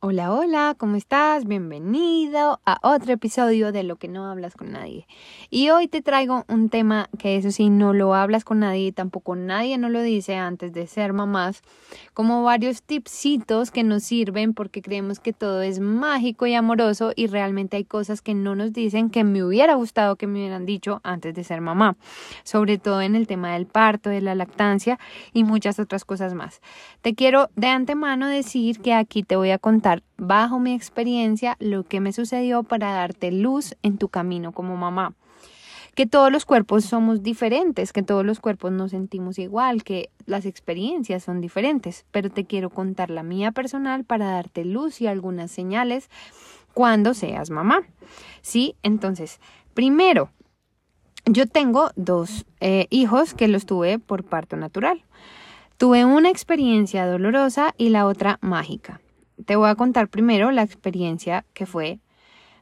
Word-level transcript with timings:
Hola, 0.00 0.30
hola, 0.30 0.74
¿cómo 0.76 0.96
estás? 0.96 1.46
Bienvenido 1.46 2.60
a 2.66 2.78
otro 2.82 3.14
episodio 3.14 3.72
de 3.72 3.82
Lo 3.82 3.96
que 3.96 4.08
no 4.08 4.30
hablas 4.30 4.54
con 4.54 4.72
nadie. 4.72 5.06
Y 5.48 5.70
hoy 5.70 5.88
te 5.88 6.02
traigo 6.02 6.44
un 6.48 6.68
tema 6.68 7.08
que 7.18 7.36
eso 7.36 7.50
sí, 7.50 7.70
no 7.70 7.94
lo 7.94 8.14
hablas 8.14 8.44
con 8.44 8.60
nadie, 8.60 8.92
tampoco 8.92 9.36
nadie 9.36 9.78
nos 9.78 9.90
lo 9.90 10.02
dice 10.02 10.36
antes 10.36 10.74
de 10.74 10.86
ser 10.86 11.14
mamás, 11.14 11.62
como 12.12 12.42
varios 12.42 12.82
tipsitos 12.82 13.70
que 13.70 13.84
nos 13.84 14.02
sirven 14.02 14.52
porque 14.52 14.82
creemos 14.82 15.18
que 15.18 15.32
todo 15.32 15.62
es 15.62 15.80
mágico 15.80 16.46
y 16.46 16.52
amoroso 16.52 17.12
y 17.16 17.26
realmente 17.26 17.78
hay 17.78 17.84
cosas 17.84 18.20
que 18.20 18.34
no 18.34 18.54
nos 18.54 18.74
dicen 18.74 19.08
que 19.08 19.24
me 19.24 19.42
hubiera 19.42 19.76
gustado 19.76 20.16
que 20.16 20.26
me 20.26 20.40
hubieran 20.40 20.66
dicho 20.66 21.00
antes 21.04 21.34
de 21.34 21.42
ser 21.42 21.62
mamá, 21.62 21.96
sobre 22.44 22.76
todo 22.76 23.00
en 23.00 23.16
el 23.16 23.26
tema 23.26 23.54
del 23.54 23.64
parto, 23.64 24.10
de 24.10 24.20
la 24.20 24.34
lactancia 24.34 24.98
y 25.32 25.44
muchas 25.44 25.78
otras 25.78 26.04
cosas 26.04 26.34
más. 26.34 26.60
Te 27.00 27.14
quiero 27.14 27.48
de 27.56 27.68
antemano 27.68 28.28
decir 28.28 28.80
que 28.80 28.92
aquí 28.92 29.22
te 29.22 29.36
voy 29.36 29.52
a 29.52 29.58
contar 29.58 29.85
bajo 30.16 30.58
mi 30.58 30.74
experiencia 30.74 31.56
lo 31.60 31.84
que 31.84 32.00
me 32.00 32.12
sucedió 32.12 32.62
para 32.62 32.92
darte 32.92 33.30
luz 33.30 33.76
en 33.82 33.98
tu 33.98 34.08
camino 34.08 34.52
como 34.52 34.76
mamá. 34.76 35.14
Que 35.94 36.06
todos 36.06 36.30
los 36.30 36.44
cuerpos 36.44 36.84
somos 36.84 37.22
diferentes, 37.22 37.92
que 37.92 38.02
todos 38.02 38.24
los 38.24 38.40
cuerpos 38.40 38.70
nos 38.70 38.90
sentimos 38.90 39.38
igual, 39.38 39.82
que 39.82 40.10
las 40.26 40.44
experiencias 40.44 41.22
son 41.22 41.40
diferentes, 41.40 42.04
pero 42.10 42.30
te 42.30 42.44
quiero 42.44 42.68
contar 42.68 43.10
la 43.10 43.22
mía 43.22 43.52
personal 43.52 44.04
para 44.04 44.30
darte 44.30 44.64
luz 44.64 45.00
y 45.00 45.06
algunas 45.06 45.50
señales 45.50 46.10
cuando 46.74 47.14
seas 47.14 47.50
mamá. 47.50 47.80
¿Sí? 48.42 48.74
Entonces, 48.82 49.40
primero, 49.72 50.30
yo 51.24 51.46
tengo 51.46 51.90
dos 51.96 52.44
eh, 52.60 52.86
hijos 52.90 53.32
que 53.32 53.48
los 53.48 53.64
tuve 53.64 53.98
por 53.98 54.22
parto 54.24 54.56
natural. 54.56 55.02
Tuve 55.78 56.04
una 56.04 56.28
experiencia 56.28 57.06
dolorosa 57.06 57.74
y 57.78 57.88
la 57.88 58.06
otra 58.06 58.38
mágica 58.42 59.00
te 59.46 59.56
voy 59.56 59.70
a 59.70 59.74
contar 59.74 60.08
primero 60.08 60.50
la 60.50 60.62
experiencia 60.62 61.44
que 61.54 61.64
fue 61.66 62.00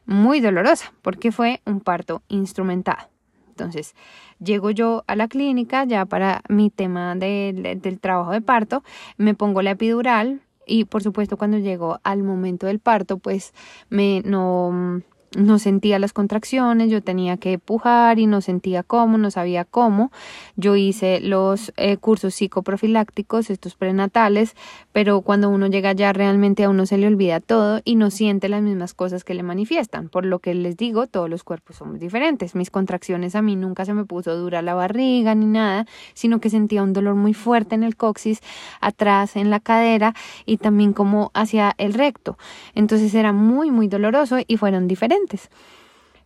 muy 0.05 0.39
dolorosa, 0.39 0.93
porque 1.01 1.31
fue 1.31 1.61
un 1.65 1.81
parto 1.81 2.21
instrumentado. 2.29 3.09
Entonces, 3.49 3.95
llego 4.39 4.69
yo 4.69 5.03
a 5.07 5.15
la 5.15 5.27
clínica 5.27 5.85
ya 5.85 6.05
para 6.05 6.41
mi 6.49 6.69
tema 6.69 7.15
del 7.15 7.99
trabajo 8.01 8.31
de 8.31 8.41
parto, 8.41 8.83
me 9.17 9.33
pongo 9.33 9.61
la 9.61 9.71
epidural 9.71 10.41
y 10.67 10.85
por 10.85 11.03
supuesto 11.03 11.37
cuando 11.37 11.57
llego 11.57 11.99
al 12.03 12.23
momento 12.23 12.67
del 12.67 12.79
parto, 12.79 13.17
pues 13.17 13.53
me 13.89 14.21
no 14.25 15.01
no 15.35 15.59
sentía 15.59 15.99
las 15.99 16.13
contracciones, 16.13 16.89
yo 16.89 17.01
tenía 17.01 17.37
que 17.37 17.59
pujar 17.59 18.19
y 18.19 18.27
no 18.27 18.41
sentía 18.41 18.83
cómo, 18.83 19.17
no 19.17 19.31
sabía 19.31 19.65
cómo. 19.65 20.11
Yo 20.55 20.75
hice 20.75 21.19
los 21.19 21.73
eh, 21.77 21.97
cursos 21.97 22.35
psicoprofilácticos, 22.35 23.49
estos 23.49 23.75
prenatales, 23.75 24.55
pero 24.95 25.19
cuando 25.19 25.49
uno 25.49 25.67
llega 25.67 25.91
ya 25.91 26.13
realmente 26.13 26.63
a 26.63 26.69
uno 26.69 26.85
se 26.85 26.97
le 26.97 27.05
olvida 27.05 27.41
todo 27.41 27.81
y 27.83 27.97
no 27.97 28.09
siente 28.09 28.47
las 28.47 28.61
mismas 28.61 28.93
cosas 28.93 29.25
que 29.25 29.33
le 29.33 29.43
manifiestan. 29.43 30.07
Por 30.07 30.25
lo 30.25 30.39
que 30.39 30.53
les 30.53 30.77
digo, 30.77 31.05
todos 31.05 31.29
los 31.29 31.43
cuerpos 31.43 31.75
somos 31.75 31.99
diferentes. 31.99 32.55
Mis 32.55 32.71
contracciones 32.71 33.35
a 33.35 33.41
mí 33.41 33.57
nunca 33.57 33.83
se 33.83 33.93
me 33.93 34.05
puso 34.05 34.37
dura 34.37 34.61
la 34.61 34.73
barriga 34.73 35.35
ni 35.35 35.47
nada, 35.47 35.85
sino 36.13 36.39
que 36.39 36.49
sentía 36.49 36.81
un 36.81 36.93
dolor 36.93 37.15
muy 37.15 37.33
fuerte 37.33 37.75
en 37.75 37.83
el 37.83 37.97
coxis, 37.97 38.39
atrás 38.79 39.35
en 39.35 39.49
la 39.49 39.59
cadera 39.59 40.13
y 40.45 40.55
también 40.55 40.93
como 40.93 41.29
hacia 41.33 41.75
el 41.77 41.93
recto. 41.93 42.37
Entonces 42.73 43.13
era 43.15 43.33
muy, 43.33 43.71
muy 43.71 43.89
doloroso 43.89 44.37
y 44.47 44.55
fueron 44.55 44.87
diferentes. 44.87 45.49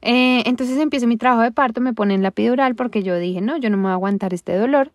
Eh, 0.04 0.44
entonces 0.46 0.78
empiezo 0.78 1.08
mi 1.08 1.18
trabajo 1.18 1.42
de 1.42 1.52
parto, 1.52 1.82
me 1.82 1.94
ponen 1.96 2.22
la 2.22 2.28
epidural 2.28 2.76
porque 2.76 3.02
yo 3.02 3.18
dije, 3.18 3.42
no, 3.42 3.58
yo 3.58 3.72
no 3.72 3.78
me 3.78 3.84
voy 3.86 3.92
a 3.94 3.94
aguantar 3.94 4.36
este 4.36 4.56
dolor. 4.56 4.92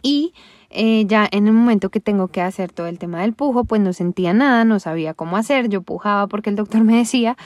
Y 0.00 0.32
eh, 0.70 1.04
ya 1.06 1.28
en 1.30 1.46
el 1.46 1.52
momento 1.52 1.90
que 1.90 2.00
tengo 2.00 2.28
que 2.28 2.42
hacer 2.42 2.72
todo 2.72 2.86
el 2.86 2.98
tema 2.98 3.22
del 3.22 3.32
pujo, 3.32 3.64
pues 3.64 3.80
no 3.80 3.92
sentía 3.92 4.32
nada, 4.34 4.64
no 4.64 4.80
sabía 4.80 5.14
cómo 5.14 5.36
hacer, 5.36 5.68
yo 5.68 5.82
pujaba 5.82 6.26
porque 6.26 6.50
el 6.50 6.56
doctor 6.56 6.84
me 6.84 6.96
decía 6.96 7.36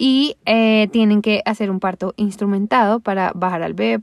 y 0.00 0.36
eh, 0.46 0.88
tienen 0.92 1.22
que 1.22 1.42
hacer 1.44 1.72
un 1.72 1.80
parto 1.80 2.14
instrumentado 2.16 3.00
para 3.00 3.32
bajar 3.34 3.62
al 3.62 3.74
bebé 3.74 3.98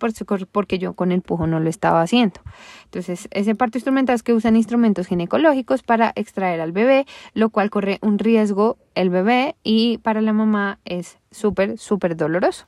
porque 0.52 0.78
yo 0.78 0.94
con 0.94 1.14
el 1.14 1.22
pujo 1.22 1.48
no 1.48 1.61
lo 1.61 1.70
estaba 1.70 2.02
haciendo. 2.02 2.42
Entonces, 2.83 3.30
ese 3.32 3.56
parto 3.56 3.78
instrumentado 3.78 4.16
es 4.16 4.22
que 4.22 4.34
usan 4.34 4.58
instrumentos 4.58 5.08
ginecológicos 5.08 5.84
para 5.84 6.11
extraer 6.16 6.60
al 6.60 6.73
bebé, 6.73 7.05
lo 7.34 7.50
cual 7.50 7.70
corre 7.70 8.00
un 8.02 8.20
riesgo 8.20 8.78
el 8.94 9.10
bebé 9.10 9.55
y 9.64 10.00
para 10.00 10.22
la 10.22 10.34
mamá 10.34 10.80
es 10.86 11.17
súper, 11.32 11.78
súper 11.78 12.16
doloroso. 12.16 12.67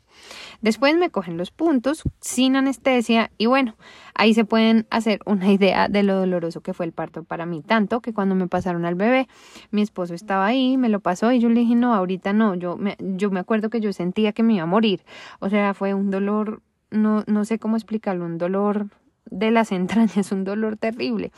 Después 0.61 0.95
me 0.97 1.09
cogen 1.09 1.37
los 1.37 1.51
puntos 1.51 2.03
sin 2.19 2.55
anestesia 2.55 3.31
y 3.37 3.45
bueno, 3.45 3.75
ahí 4.13 4.33
se 4.33 4.45
pueden 4.45 4.85
hacer 4.89 5.19
una 5.25 5.51
idea 5.51 5.87
de 5.87 6.03
lo 6.03 6.15
doloroso 6.15 6.61
que 6.61 6.73
fue 6.73 6.85
el 6.85 6.91
parto 6.91 7.23
para 7.23 7.45
mí. 7.45 7.61
Tanto 7.61 8.01
que 8.01 8.13
cuando 8.13 8.35
me 8.35 8.47
pasaron 8.47 8.85
al 8.85 8.95
bebé, 8.95 9.27
mi 9.71 9.81
esposo 9.81 10.13
estaba 10.13 10.45
ahí, 10.45 10.77
me 10.77 10.89
lo 10.89 10.99
pasó 10.99 11.31
y 11.31 11.39
yo 11.39 11.49
le 11.49 11.61
dije, 11.61 11.75
no, 11.75 11.93
ahorita 11.93 12.33
no, 12.33 12.55
yo 12.55 12.77
me, 12.77 12.97
yo 13.17 13.31
me 13.31 13.39
acuerdo 13.39 13.69
que 13.69 13.79
yo 13.81 13.91
sentía 13.93 14.31
que 14.31 14.43
me 14.43 14.55
iba 14.55 14.63
a 14.63 14.67
morir. 14.67 15.03
O 15.39 15.49
sea, 15.49 15.73
fue 15.73 15.93
un 15.93 16.11
dolor, 16.11 16.61
no, 16.91 17.23
no 17.27 17.45
sé 17.45 17.59
cómo 17.59 17.75
explicarlo, 17.75 18.25
un 18.25 18.37
dolor 18.37 18.87
de 19.25 19.51
las 19.51 19.71
entrañas, 19.73 20.31
un 20.31 20.43
dolor 20.43 20.77
terrible. 20.77 21.31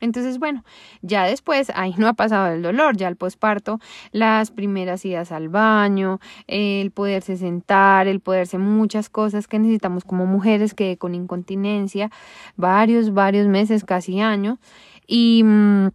Entonces, 0.00 0.38
bueno, 0.38 0.64
ya 1.02 1.24
después, 1.24 1.72
ahí 1.74 1.94
no 1.98 2.06
ha 2.06 2.12
pasado 2.12 2.54
el 2.54 2.62
dolor, 2.62 2.96
ya 2.96 3.08
el 3.08 3.16
posparto, 3.16 3.80
las 4.12 4.50
primeras 4.50 5.04
idas 5.04 5.32
al 5.32 5.48
baño, 5.48 6.20
el 6.46 6.92
poderse 6.92 7.36
sentar, 7.36 8.06
el 8.06 8.20
poderse 8.20 8.58
muchas 8.58 9.08
cosas 9.08 9.48
que 9.48 9.58
necesitamos 9.58 10.04
como 10.04 10.24
mujeres 10.26 10.74
que 10.74 10.96
con 10.98 11.14
incontinencia, 11.14 12.10
varios, 12.56 13.12
varios 13.12 13.48
meses, 13.48 13.84
casi 13.84 14.20
año. 14.20 14.58
Y, 15.06 15.42
mm, 15.44 15.88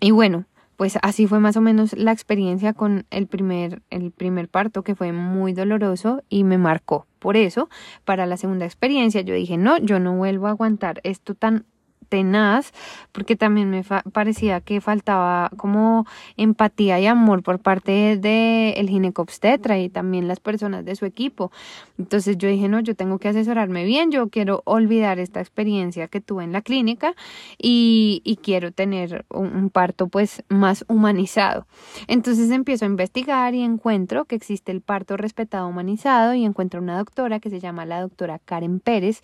y 0.00 0.10
bueno, 0.10 0.46
pues 0.76 0.98
así 1.02 1.26
fue 1.26 1.40
más 1.40 1.56
o 1.56 1.60
menos 1.60 1.92
la 1.96 2.12
experiencia 2.12 2.72
con 2.72 3.06
el 3.10 3.26
primer, 3.26 3.82
el 3.90 4.10
primer 4.10 4.48
parto 4.48 4.82
que 4.82 4.94
fue 4.94 5.12
muy 5.12 5.52
doloroso 5.52 6.22
y 6.28 6.44
me 6.44 6.58
marcó. 6.58 7.06
Por 7.18 7.36
eso, 7.36 7.68
para 8.04 8.26
la 8.26 8.36
segunda 8.36 8.66
experiencia 8.66 9.20
yo 9.22 9.34
dije, 9.34 9.56
no, 9.56 9.78
yo 9.78 9.98
no 9.98 10.16
vuelvo 10.16 10.46
a 10.46 10.50
aguantar 10.50 11.00
esto 11.04 11.34
tan 11.34 11.64
tenaz, 12.14 12.72
porque 13.10 13.34
también 13.34 13.70
me 13.70 13.82
parecía 14.12 14.60
que 14.60 14.80
faltaba 14.80 15.50
como 15.56 16.06
empatía 16.36 17.00
y 17.00 17.06
amor 17.06 17.42
por 17.42 17.58
parte 17.58 18.16
del 18.16 18.74
el 18.76 18.88
ginecobstetra 18.88 19.80
y 19.80 19.88
también 19.88 20.28
las 20.28 20.38
personas 20.38 20.84
de 20.84 20.94
su 20.94 21.06
equipo. 21.06 21.50
Entonces 21.98 22.38
yo 22.38 22.48
dije, 22.48 22.68
no, 22.68 22.78
yo 22.78 22.94
tengo 22.94 23.18
que 23.18 23.30
asesorarme 23.30 23.84
bien, 23.84 24.12
yo 24.12 24.28
quiero 24.28 24.62
olvidar 24.64 25.18
esta 25.18 25.40
experiencia 25.40 26.06
que 26.06 26.20
tuve 26.20 26.44
en 26.44 26.52
la 26.52 26.62
clínica 26.62 27.16
y, 27.58 28.22
y 28.22 28.36
quiero 28.36 28.70
tener 28.70 29.24
un, 29.28 29.70
parto 29.70 30.06
pues 30.06 30.44
más 30.48 30.84
humanizado. 30.86 31.66
Entonces 32.06 32.52
empiezo 32.52 32.84
a 32.84 32.88
investigar 32.88 33.56
y 33.56 33.62
encuentro 33.62 34.24
que 34.24 34.36
existe 34.36 34.70
el 34.70 34.82
parto 34.82 35.16
respetado 35.16 35.66
humanizado 35.66 36.34
y 36.34 36.44
encuentro 36.44 36.80
una 36.80 36.96
doctora 36.96 37.40
que 37.40 37.50
se 37.50 37.58
llama 37.58 37.86
la 37.86 38.02
doctora 38.02 38.38
Karen 38.38 38.78
Pérez, 38.78 39.20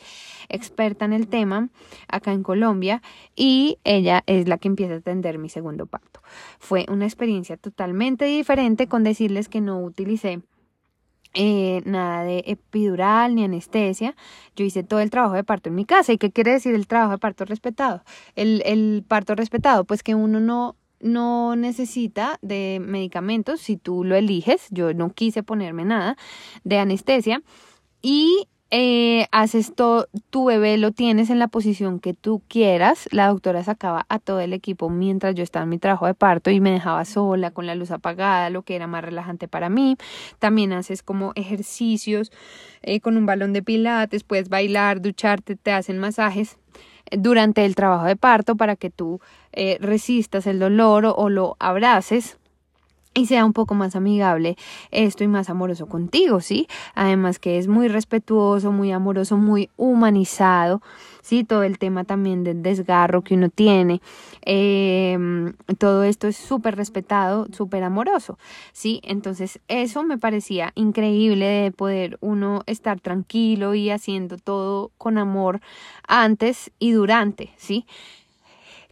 experta 0.49 1.05
en 1.05 1.13
el 1.13 1.29
tema 1.29 1.69
acá 2.09 2.33
en 2.33 2.43
Colombia 2.43 2.80
y 3.37 3.79
ella 3.85 4.23
es 4.27 4.49
la 4.49 4.59
que 4.59 4.69
empieza 4.69 4.95
a 4.95 4.99
atender 4.99 5.39
mi 5.39 5.49
segundo 5.49 5.87
parto. 5.87 6.21
Fue 6.59 6.87
una 6.89 7.05
experiencia 7.05 7.57
totalmente 7.57 8.25
diferente 8.25 8.87
con 8.87 9.05
decirles 9.05 9.49
que 9.49 9.61
no 9.61 9.81
utilicé 9.81 10.41
eh, 11.33 11.83
nada 11.85 12.25
de 12.25 12.43
epidural 12.47 13.35
ni 13.35 13.45
anestesia. 13.45 14.17
Yo 14.57 14.65
hice 14.65 14.83
todo 14.83 15.01
el 15.01 15.11
trabajo 15.11 15.35
de 15.35 15.45
parto 15.45 15.69
en 15.69 15.77
mi 15.77 15.85
casa. 15.85 16.13
¿Y 16.13 16.19
qué 16.19 16.33
quiere 16.33 16.53
decir 16.53 16.75
el 16.75 16.87
trabajo 16.87 17.13
de 17.13 17.19
parto 17.19 17.45
respetado? 17.45 18.03
El, 18.35 18.63
el 18.67 19.05
parto 19.07 19.35
respetado, 19.35 19.85
pues 19.85 20.03
que 20.03 20.15
uno 20.15 20.41
no 20.41 20.77
no 21.03 21.57
necesita 21.57 22.39
de 22.43 22.79
medicamentos 22.79 23.61
si 23.61 23.77
tú 23.77 24.05
lo 24.05 24.17
eliges. 24.17 24.67
Yo 24.71 24.93
no 24.93 25.11
quise 25.11 25.43
ponerme 25.43 25.85
nada 25.85 26.17
de 26.65 26.79
anestesia 26.79 27.43
y 28.03 28.49
eh, 28.73 29.27
haces 29.33 29.75
todo, 29.75 30.09
tu 30.31 30.45
bebé 30.45 30.79
lo 30.79 30.93
tienes 30.93 31.29
en 31.31 31.41
la 31.41 31.49
posición 31.49 31.99
que 31.99 32.15
tú 32.15 32.41
quieras. 32.47 33.09
La 33.11 33.27
doctora 33.27 33.65
sacaba 33.65 34.07
a 34.09 34.19
todo 34.21 34.41
el 34.41 34.53
equipo 34.53 34.91
mientras 34.91 35.35
yo 35.35 35.43
estaba 35.43 35.65
en 35.65 35.71
mi 35.71 35.79
trabajo 35.79 36.07
de 36.07 36.15
parto 36.15 36.51
y 36.51 36.61
me 36.61 36.71
dejaba 36.71 37.05
sola 37.05 37.51
con 37.51 37.67
la 37.67 37.75
luz 37.75 37.91
apagada, 37.91 38.49
lo 38.51 38.63
que 38.63 38.77
era 38.77 38.87
más 38.87 39.05
relajante 39.05 39.49
para 39.49 39.69
mí. 39.69 39.97
También 40.39 40.73
haces 40.73 41.03
como 41.03 41.33
ejercicios 41.35 42.31
eh, 42.83 43.01
con 43.01 43.17
un 43.17 43.27
balón 43.27 43.53
de 43.53 43.63
pilates, 43.63 44.23
puedes 44.25 44.49
bailar, 44.49 45.01
ducharte, 45.01 45.57
te 45.57 45.73
hacen 45.73 45.99
masajes 45.99 46.57
eh, 47.07 47.17
durante 47.19 47.65
el 47.65 47.75
trabajo 47.75 48.05
de 48.05 48.17
parto 48.17 48.57
para 48.57 48.77
que 48.77 48.91
tú 48.91 49.21
eh, 49.53 49.79
resistas 49.81 50.47
el 50.47 50.61
dolor 50.61 51.07
o, 51.07 51.15
o 51.15 51.29
lo 51.29 51.57
abraces 51.59 52.40
y 53.13 53.27
sea 53.27 53.45
un 53.45 53.53
poco 53.53 53.75
más 53.75 53.97
amigable 53.97 54.57
esto 54.93 55.25
y 55.25 55.29
más 55.29 55.51
amoroso 55.51 55.87
contigo, 55.87 56.41
¿sí? 56.41 56.69
Además 56.95 57.39
que 57.39 57.59
es 57.59 57.67
muy 57.67 57.89
respetuoso, 57.89 58.71
muy 58.71 58.93
amoroso, 58.93 59.37
muy 59.37 59.69
humanizado, 59.77 60.81
¿sí? 61.21 61.43
Todo 61.43 61.65
el 61.65 61.79
tema 61.79 62.05
también 62.05 62.45
del 62.45 62.63
desgarro 62.63 63.23
que 63.23 63.35
uno 63.35 63.49
tiene, 63.49 64.01
em, 64.43 65.55
todo 65.79 66.05
esto 66.05 66.29
es 66.29 66.37
súper 66.37 66.77
respetado, 66.77 67.49
súper 67.53 67.83
amoroso, 67.83 68.39
¿sí? 68.73 69.01
Entonces 69.03 69.61
eso 69.67 70.05
me 70.05 70.17
parecía 70.19 70.73
increíble 70.77 71.47
de 71.47 71.73
poder 71.73 72.17
uno 72.21 72.63
estar 72.67 73.01
tranquilo 73.01 73.75
y 73.75 73.91
haciendo 73.91 74.37
todo 74.39 74.93
con 74.99 75.19
amor 75.19 75.61
antes 76.07 76.71
y 76.79 76.93
durante, 76.93 77.51
¿sí? 77.57 77.87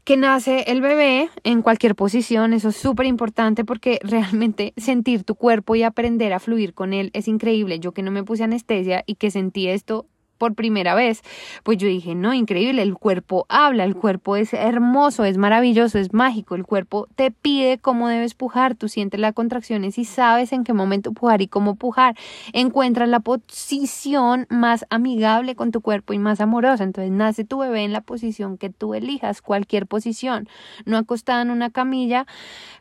Que 0.09 0.17
nace 0.17 0.65
el 0.69 0.81
bebé 0.81 1.29
en 1.45 1.61
cualquier 1.61 1.95
posición, 1.95 2.55
eso 2.55 2.71
es 2.71 2.77
súper 2.77 3.05
importante 3.05 3.67
porque 3.67 4.01
realmente 4.03 4.73
sentir 4.79 5.23
tu 5.23 5.35
cuerpo 5.35 5.77
y 5.77 5.83
aprender 5.83 6.33
a 6.33 6.41
fluir 6.41 6.73
con 6.73 6.95
él 6.95 7.11
es 7.13 7.29
increíble. 7.29 7.79
Yo 7.79 7.93
que 7.93 8.03
no 8.03 8.11
me 8.11 8.25
puse 8.25 8.43
anestesia 8.43 9.05
y 9.07 9.17
que 9.17 9.31
sentí 9.31 9.69
esto 9.69 10.07
por 10.39 10.55
primera 10.55 10.95
vez, 10.95 11.23
pues 11.65 11.77
yo 11.79 11.89
dije, 11.89 12.15
no, 12.15 12.33
increíble, 12.33 12.83
el 12.83 12.95
cuerpo 12.95 13.45
habla, 13.49 13.85
el 13.85 13.97
cuerpo 13.97 14.37
es 14.37 14.55
hermoso, 14.55 15.25
es 15.25 15.37
maravilloso, 15.37 15.99
es 15.99 16.15
mágico, 16.15 16.55
el 16.55 16.65
cuerpo 16.65 17.09
te 17.17 17.31
pide 17.31 17.79
cómo 17.79 18.09
debes 18.09 18.35
pujar, 18.35 18.75
tú 18.75 18.89
sientes 18.89 19.21
las 19.21 19.35
contracciones 19.35 19.99
y 19.99 20.05
sabes 20.05 20.53
en 20.53 20.65
qué 20.65 20.73
momento 20.73 21.13
pujar 21.13 21.43
y 21.43 21.49
cómo 21.49 21.75
pujar, 21.75 22.17
encuentras 22.53 23.09
la 23.09 23.21
posición 23.21 24.47
más 24.49 24.87
amigable 24.91 25.57
con 25.57 25.73
tu 25.73 25.81
cuerpo 25.81 26.13
y 26.13 26.19
más 26.19 26.41
amorosa, 26.41 26.85
entonces 26.85 27.13
nace 27.13 27.45
tu 27.45 27.59
bebé 27.59 27.83
en 27.83 27.93
la 27.93 28.01
posición 28.01 28.57
que 28.57 28.71
tú 28.71 28.95
elijas, 28.95 29.43
cualquier 29.43 29.87
posición, 29.87 30.49
no 30.85 30.97
acostada 30.97 31.43
en 31.43 31.51
una 31.51 31.71
camilla 31.71 32.27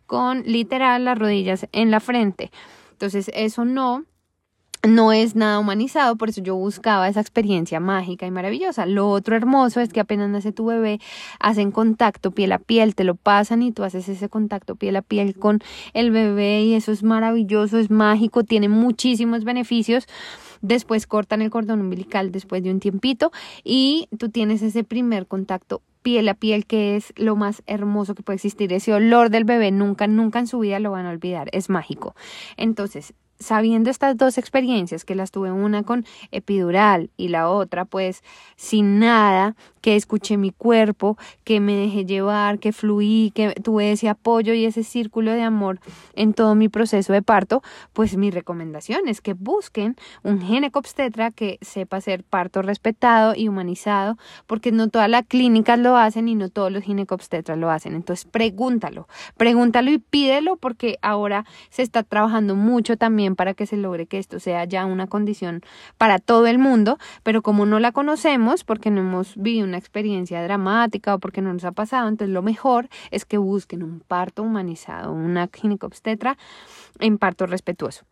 con 0.05 0.43
literal 0.43 1.05
las 1.05 1.17
rodillas 1.17 1.67
en 1.71 1.91
la 1.91 1.99
frente. 1.99 2.51
Entonces 2.91 3.29
eso 3.33 3.65
no 3.65 4.05
no 4.87 5.11
es 5.11 5.35
nada 5.35 5.59
humanizado, 5.59 6.15
por 6.15 6.29
eso 6.29 6.41
yo 6.41 6.55
buscaba 6.55 7.07
esa 7.07 7.19
experiencia 7.19 7.79
mágica 7.79 8.25
y 8.25 8.31
maravillosa. 8.31 8.85
Lo 8.85 9.09
otro 9.09 9.35
hermoso 9.35 9.81
es 9.81 9.91
que 9.91 9.99
apenas 9.99 10.29
nace 10.29 10.51
tu 10.51 10.65
bebé, 10.65 10.99
hacen 11.39 11.71
contacto 11.71 12.31
piel 12.31 12.51
a 12.53 12.59
piel, 12.59 12.95
te 12.95 13.03
lo 13.03 13.15
pasan 13.15 13.61
y 13.61 13.71
tú 13.71 13.83
haces 13.83 14.07
ese 14.09 14.29
contacto 14.29 14.75
piel 14.75 14.95
a 14.95 15.01
piel 15.01 15.35
con 15.35 15.59
el 15.93 16.11
bebé 16.11 16.61
y 16.61 16.73
eso 16.73 16.91
es 16.91 17.03
maravilloso, 17.03 17.77
es 17.77 17.91
mágico, 17.91 18.43
tiene 18.43 18.69
muchísimos 18.69 19.43
beneficios. 19.43 20.07
Después 20.61 21.05
cortan 21.05 21.41
el 21.41 21.51
cordón 21.51 21.81
umbilical 21.81 22.31
después 22.31 22.63
de 22.63 22.71
un 22.71 22.79
tiempito 22.79 23.31
y 23.63 24.07
tú 24.17 24.29
tienes 24.29 24.61
ese 24.61 24.83
primer 24.83 25.27
contacto 25.27 25.81
piel 26.01 26.29
a 26.29 26.33
piel 26.33 26.65
que 26.65 26.95
es 26.95 27.13
lo 27.17 27.35
más 27.35 27.61
hermoso 27.67 28.15
que 28.15 28.23
puede 28.23 28.35
existir. 28.35 28.71
Ese 28.71 28.93
olor 28.93 29.29
del 29.29 29.43
bebé 29.43 29.71
nunca, 29.71 30.07
nunca 30.07 30.39
en 30.39 30.47
su 30.47 30.59
vida 30.59 30.79
lo 30.79 30.91
van 30.91 31.05
a 31.05 31.09
olvidar. 31.09 31.49
Es 31.51 31.69
mágico. 31.69 32.15
Entonces, 32.55 33.13
sabiendo 33.39 33.89
estas 33.89 34.17
dos 34.17 34.37
experiencias, 34.37 35.05
que 35.05 35.15
las 35.15 35.31
tuve 35.31 35.51
una 35.51 35.83
con 35.83 36.05
epidural 36.31 37.09
y 37.17 37.29
la 37.29 37.49
otra 37.49 37.85
pues 37.85 38.23
sin 38.55 38.99
nada, 38.99 39.55
que 39.81 39.95
escuché 39.95 40.35
mi 40.35 40.51
cuerpo, 40.51 41.17
que 41.43 41.59
me 41.59 41.73
dejé 41.73 42.05
llevar, 42.05 42.59
que 42.59 42.73
fluí, 42.73 43.31
que 43.33 43.51
tuve 43.63 43.93
ese 43.93 44.09
apoyo 44.09 44.53
y 44.53 44.65
ese 44.65 44.83
círculo 44.83 45.31
de 45.31 45.43
amor 45.43 45.79
en 46.13 46.33
todo 46.33 46.55
mi 46.55 46.67
proceso 46.67 47.13
de 47.13 47.21
parto, 47.21 47.61
pues 47.93 48.17
mi 48.17 48.29
recomendación 48.29 49.07
es 49.07 49.21
que 49.21 49.33
busquen 49.33 49.95
un 50.23 50.41
ginecobstetra 50.41 51.31
que 51.31 51.57
sepa 51.61 51.97
hacer 51.97 52.23
parto 52.23 52.61
respetado 52.61 53.33
y 53.33 53.47
humanizado, 53.47 54.17
porque 54.45 54.71
no 54.71 54.89
todas 54.89 55.09
las 55.09 55.25
clínicas 55.25 55.79
lo 55.79 55.95
hacen 55.95 56.27
y 56.27 56.35
no 56.35 56.49
todos 56.49 56.71
los 56.71 56.83
ginecobstetras 56.83 57.57
lo 57.57 57.69
hacen. 57.69 57.95
Entonces 57.95 58.25
pregúntalo, 58.25 59.07
pregúntalo 59.37 59.91
y 59.91 59.99
pídelo 59.99 60.57
porque 60.57 60.97
ahora 61.01 61.45
se 61.69 61.83
está 61.83 62.03
trabajando 62.03 62.55
mucho 62.55 62.97
para 63.35 63.53
que 63.53 63.65
se 63.65 63.77
logre 63.77 64.05
que 64.05 64.17
esto 64.17 64.39
sea 64.39 64.65
ya 64.65 64.85
una 64.85 65.07
condición 65.07 65.61
para 65.97 66.19
todo 66.19 66.47
el 66.47 66.59
mundo, 66.59 66.97
pero 67.23 67.41
como 67.41 67.65
no 67.65 67.79
la 67.79 67.91
conocemos, 67.91 68.63
porque 68.63 68.91
no 68.91 69.01
hemos 69.01 69.35
vivido 69.35 69.65
una 69.65 69.77
experiencia 69.77 70.43
dramática 70.43 71.15
o 71.15 71.19
porque 71.19 71.41
no 71.41 71.53
nos 71.53 71.65
ha 71.65 71.71
pasado, 71.71 72.07
entonces 72.07 72.33
lo 72.33 72.41
mejor 72.41 72.89
es 73.11 73.25
que 73.25 73.37
busquen 73.37 73.83
un 73.83 73.99
parto 73.99 74.43
humanizado, 74.43 75.11
una 75.11 75.49
ginecobstetra 75.53 76.37
en 76.99 77.17
parto 77.17 77.45
respetuoso. 77.45 78.05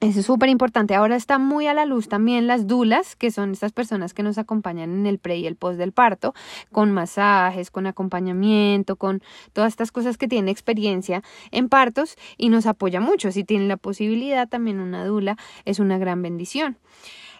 Eso 0.00 0.20
es 0.20 0.26
súper 0.26 0.50
importante. 0.50 0.94
Ahora 0.94 1.16
está 1.16 1.38
muy 1.38 1.68
a 1.68 1.72
la 1.72 1.86
luz 1.86 2.06
también 2.08 2.46
las 2.46 2.66
dulas, 2.66 3.16
que 3.16 3.30
son 3.30 3.52
estas 3.52 3.72
personas 3.72 4.12
que 4.12 4.22
nos 4.22 4.36
acompañan 4.36 4.92
en 4.92 5.06
el 5.06 5.18
pre 5.18 5.38
y 5.38 5.46
el 5.46 5.56
post 5.56 5.78
del 5.78 5.92
parto, 5.92 6.34
con 6.70 6.92
masajes, 6.92 7.70
con 7.70 7.86
acompañamiento, 7.86 8.96
con 8.96 9.22
todas 9.54 9.72
estas 9.72 9.92
cosas 9.92 10.18
que 10.18 10.28
tienen 10.28 10.50
experiencia 10.50 11.22
en 11.50 11.70
partos 11.70 12.16
y 12.36 12.50
nos 12.50 12.66
apoya 12.66 13.00
mucho. 13.00 13.32
Si 13.32 13.42
tienen 13.42 13.68
la 13.68 13.78
posibilidad, 13.78 14.46
también 14.46 14.80
una 14.80 15.06
dula 15.06 15.38
es 15.64 15.78
una 15.78 15.96
gran 15.96 16.20
bendición. 16.20 16.76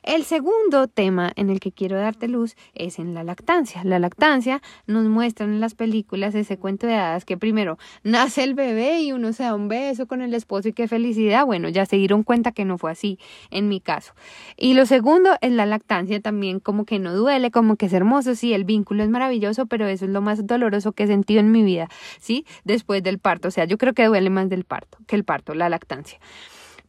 El 0.06 0.22
segundo 0.22 0.86
tema 0.86 1.32
en 1.34 1.50
el 1.50 1.58
que 1.58 1.72
quiero 1.72 1.96
darte 1.96 2.28
luz 2.28 2.54
es 2.74 3.00
en 3.00 3.12
la 3.12 3.24
lactancia. 3.24 3.82
La 3.82 3.98
lactancia 3.98 4.62
nos 4.86 5.04
muestran 5.06 5.50
en 5.50 5.60
las 5.60 5.74
películas 5.74 6.36
ese 6.36 6.58
cuento 6.58 6.86
de 6.86 6.94
hadas 6.94 7.24
que 7.24 7.36
primero 7.36 7.76
nace 8.04 8.44
el 8.44 8.54
bebé 8.54 9.00
y 9.00 9.10
uno 9.10 9.32
se 9.32 9.42
da 9.42 9.56
un 9.56 9.66
beso 9.66 10.06
con 10.06 10.22
el 10.22 10.32
esposo 10.32 10.68
y 10.68 10.72
qué 10.74 10.86
felicidad. 10.86 11.44
Bueno, 11.44 11.68
ya 11.68 11.86
se 11.86 11.96
dieron 11.96 12.22
cuenta 12.22 12.52
que 12.52 12.64
no 12.64 12.78
fue 12.78 12.92
así 12.92 13.18
en 13.50 13.66
mi 13.66 13.80
caso. 13.80 14.12
Y 14.56 14.74
lo 14.74 14.86
segundo 14.86 15.30
es 15.40 15.50
la 15.50 15.66
lactancia 15.66 16.20
también, 16.20 16.60
como 16.60 16.84
que 16.84 17.00
no 17.00 17.12
duele, 17.12 17.50
como 17.50 17.74
que 17.74 17.86
es 17.86 17.92
hermoso, 17.92 18.36
sí, 18.36 18.54
el 18.54 18.62
vínculo 18.62 19.02
es 19.02 19.10
maravilloso, 19.10 19.66
pero 19.66 19.88
eso 19.88 20.04
es 20.04 20.12
lo 20.12 20.22
más 20.22 20.46
doloroso 20.46 20.92
que 20.92 21.02
he 21.02 21.06
sentido 21.08 21.40
en 21.40 21.50
mi 21.50 21.64
vida, 21.64 21.88
¿sí? 22.20 22.46
Después 22.62 23.02
del 23.02 23.18
parto, 23.18 23.48
o 23.48 23.50
sea, 23.50 23.64
yo 23.64 23.76
creo 23.76 23.92
que 23.92 24.04
duele 24.04 24.30
más 24.30 24.48
del 24.48 24.62
parto 24.62 24.98
que 25.08 25.16
el 25.16 25.24
parto, 25.24 25.52
la 25.52 25.68
lactancia 25.68 26.20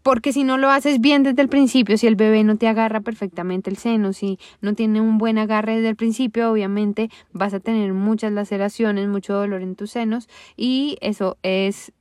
porque 0.07 0.31
si 0.31 0.45
no 0.45 0.57
lo 0.57 0.69
haces 0.69 1.01
bien 1.01 1.23
desde 1.23 1.41
el 1.41 1.49
principio, 1.49 1.97
si 1.97 2.07
el 2.07 2.15
bebé 2.15 2.45
no 2.45 2.55
te 2.55 2.69
agarra 2.69 3.01
perfectamente 3.01 3.69
el 3.69 3.75
seno, 3.75 4.13
si 4.13 4.39
no 4.61 4.73
tiene 4.73 5.01
un 5.01 5.17
buen 5.17 5.37
agarre 5.37 5.75
desde 5.75 5.89
el 5.89 5.97
principio, 5.97 6.49
obviamente 6.49 7.09
vas 7.33 7.53
a 7.53 7.59
tener 7.59 7.91
muchas 7.91 8.31
laceraciones, 8.31 9.09
mucho 9.09 9.33
dolor 9.33 9.61
en 9.63 9.75
tus 9.75 9.91
senos 9.91 10.29
y 10.55 10.97
eso 11.01 11.35
es 11.43 11.91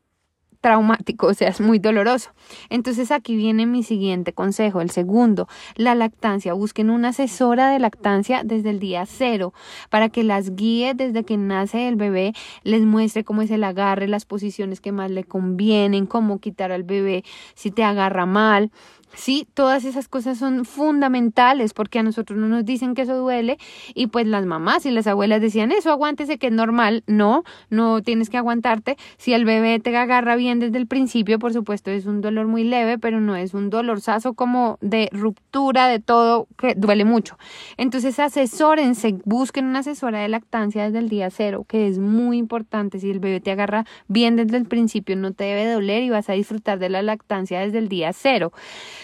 traumático, 0.61 1.29
o 1.29 1.35
sea, 1.35 1.49
es 1.49 1.61
muy 1.61 1.79
doloroso. 1.79 2.31
Entonces 2.71 3.11
aquí 3.11 3.37
viene 3.37 3.67
mi 3.67 3.83
siguiente 3.83 4.33
consejo, 4.33 4.81
el 4.81 4.91
segundo, 4.91 5.49
la 5.77 5.95
lactancia. 5.95 6.53
Busquen 6.53 6.91
una 6.91 7.09
asesora 7.09 7.71
de 7.71 7.79
lactancia 7.79 8.43
desde 8.45 8.71
el 8.71 8.79
día 8.79 9.07
cero 9.07 9.53
para 9.91 10.09
que 10.09 10.25
las 10.25 10.55
guíe 10.57 10.95
desde 10.95 11.25
que 11.25 11.37
nace 11.37 11.89
el 11.89 11.97
bebé, 11.97 12.33
les 12.63 12.83
muestre 12.83 13.25
cómo 13.25 13.43
es 13.43 13.51
el 13.51 13.65
agarre, 13.65 14.09
las 14.09 14.25
posiciones 14.25 14.81
que 14.81 14.93
más 14.93 15.11
le 15.11 15.25
convienen, 15.25 16.07
cómo 16.07 16.41
quitar 16.41 16.73
al 16.73 16.83
bebé 16.83 17.25
si 17.55 17.71
te 17.71 17.85
agarra 17.85 18.27
mal, 18.27 18.71
Sí, 19.15 19.47
todas 19.55 19.85
esas 19.85 20.09
cosas 20.09 20.39
son 20.39 20.65
fundamentales 20.65 21.73
porque 21.73 21.99
a 21.99 22.03
nosotros 22.03 22.39
no 22.39 22.49
nos 22.49 22.65
dicen 22.65 22.95
que 22.95 23.03
eso 23.03 23.17
duele 23.17 23.59
y 23.95 24.09
pues 24.09 24.27
las 24.27 24.45
mamás 24.45 24.85
y 24.85 24.91
las 24.91 25.07
abuelas 25.07 25.41
decían 25.41 25.73
eso, 25.73 25.91
aguántese 25.91 26.39
que 26.39 26.49
es 26.49 26.53
normal. 26.53 27.03
No, 27.07 27.45
no 27.71 28.03
tienes 28.03 28.29
que 28.31 28.37
aguantarte. 28.37 28.97
Si 29.17 29.33
el 29.33 29.45
bebé 29.45 29.81
te 29.81 29.97
agarra 29.97 30.37
bien 30.37 30.59
desde 30.59 30.79
el 30.79 30.87
principio, 30.87 31.39
por 31.39 31.53
supuesto 31.53 31.91
es 31.91 32.07
un 32.07 32.21
dolor 32.21 32.47
muy 32.47 32.65
leve, 32.65 32.99
pero 32.99 33.21
no 33.21 33.37
es 33.37 33.55
un 33.55 33.71
dolorzazo 33.71 34.35
como 34.35 34.79
de 34.81 35.09
ruptura 35.13 35.89
de 35.89 35.99
todo 35.99 36.47
que 36.59 36.75
duele 36.75 37.05
mucho. 37.05 37.39
Entonces 37.77 38.19
asesórense, 38.19 39.19
busquen 39.25 39.67
una 39.67 39.79
asesora 39.81 40.21
de 40.21 40.29
lactancia 40.29 40.85
desde 40.85 40.99
el 40.99 41.09
día 41.09 41.31
cero, 41.31 41.65
que 41.67 41.89
es 41.89 41.99
muy 41.99 42.37
importante. 42.37 42.99
Si 43.01 43.11
el 43.11 43.21
bebé 43.21 43.41
te 43.41 43.51
agarra 43.51 43.87
bien 44.09 44.37
desde 44.37 44.57
el 44.59 44.67
principio, 44.67 45.17
no 45.17 45.33
te 45.33 45.45
debe 45.45 45.71
doler 45.71 46.03
y 46.03 46.11
vas 46.11 46.29
a 46.29 46.35
disfrutar 46.35 46.79
de 46.79 46.91
la 46.91 47.03
lactancia 47.03 47.61
desde 47.61 47.79
el 47.79 47.89
día 47.89 48.13
cero. 48.13 48.53